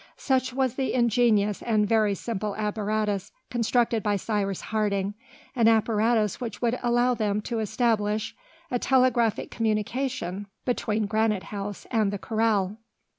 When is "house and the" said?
11.53-12.17